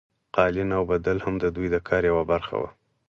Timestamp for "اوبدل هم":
0.79-1.35